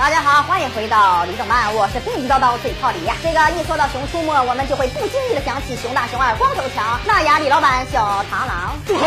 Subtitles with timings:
[0.00, 3.14] 大家好，欢迎回到李总漫，我是地地道道嘴炮李呀。
[3.22, 8.78] 这个一说到熊出没，我们就会不经意的想起熊大、熊二、光头强、那牙李老板、小螳螂。
[8.86, 9.04] 住口！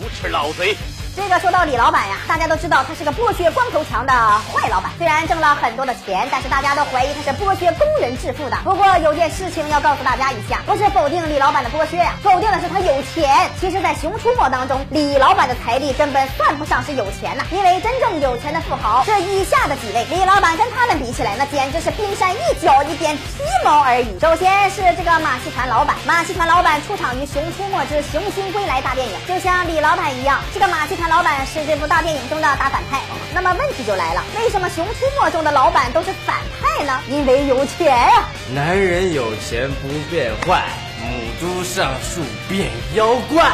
[0.00, 0.74] 无耻老贼！
[1.20, 4.90] 这个说到李老板呀，大家都知道他是个剥削光头强的坏老板。
[4.96, 8.56] 虽然挣了很多的钱，但是大家都怀疑他是剥削工人致富的。
[8.64, 13.50] 不过有件事情要告诉大家一下，不是否定李老板的剥削呀，否定的是他有钱。
[13.60, 24.18] 其实，在熊出没当中，李老板的财力根本算不上是有钱呐，因为真正有钱的富豪是以下的几位，李老板跟他们比起来，那简直是冰山一角，一点皮毛而已。
[24.18, 33.00] 首先是这个马戏团老板，马戏团老板出场于《熊出没之熊心归来》大电影，就像李老板一样，这个马戏团老板是这部大电影中的大反派。
[33.34, 37.00] 那么问题就来了，为什么《熊出没》中的老板都是反派呢？
[37.08, 38.28] 因为有钱呀。
[38.54, 40.62] 男人有钱不变坏，
[41.00, 41.08] 母
[41.40, 43.50] 猪上树变妖怪。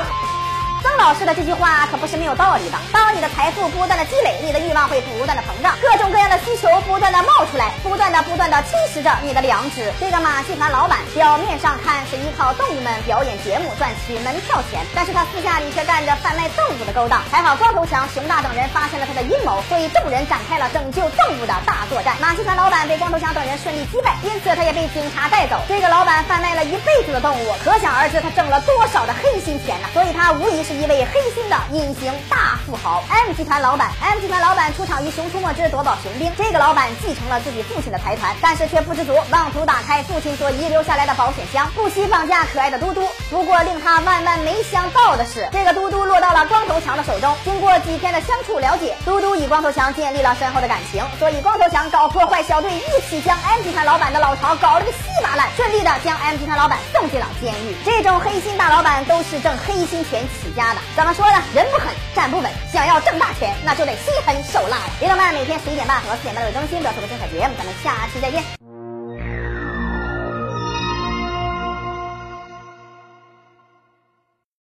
[0.86, 2.78] 曾老师的这句话可不是没有道理的。
[2.92, 9.92] 当你的财富不断的积累，你的欲望会不断的膨胀，各种各样的需求不断的冒出来，不断的不断的侵蚀着你的良知。
[9.98, 17.20] 这个马戏团老板表面上看是依靠动物们表演节目赚取门票钱，但是他私下里却干着贩卖动物的勾当。
[17.32, 19.22] 还好光头强、熊大等人发现了他的
[19.68, 22.14] 所以众人展开了拯救动物的大作战。
[22.20, 25.58] 马戏团老板被光头强等人顺利击败，因此他也被警察带走。
[25.66, 29.88] 这个老板贩卖了一辈子的动物，可想而知他挣了多少的黑心钱呢？
[29.92, 30.76] 所以他无疑是。
[30.76, 33.88] 一位黑心的隐形大富豪，M 集团老板。
[34.02, 36.30] M 集团老板出场于《熊出没之夺宝熊兵》。
[36.36, 43.08] 这个老板继承了自己父亲的财团，但是却不知足，妄图打开父亲所遗留下来的保险箱，不惜绑架可爱的嘟嘟。
[43.30, 47.34] 不过令他万万没想到的是，这个嘟嘟落到了光头强的手中。
[47.42, 57.76] 经过几天的相处了解，嘟嘟与光头强建立了深厚的感情，所以光头强搞破坏小队，一起将 M 集团老板的老巢搞了个稀巴烂，顺利的将 M 集团老板送进了监狱。
[57.84, 60.80] 这种黑心大老板都是挣黑心钱起家的。
[60.94, 61.42] 怎么说呢？
[61.54, 62.50] 人不狠，站不稳。
[62.72, 64.84] 想要挣大钱，那就得心狠手辣了。
[64.98, 67.54] 别动漫每天十一点半和四点半都有更新，不要错过精彩节目。
[67.56, 68.65] 咱们下期再见。